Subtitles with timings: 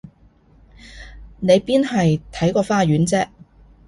[1.41, 3.29] 你邊係睇個花園啫？